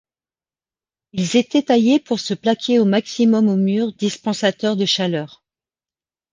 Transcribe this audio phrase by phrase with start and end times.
[1.13, 5.43] Ils étaient taillés pour se plaquer au maximum au mur dispensateur de chaleur.